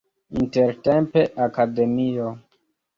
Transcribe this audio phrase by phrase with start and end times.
[0.39, 2.27] Intertempe Akademio.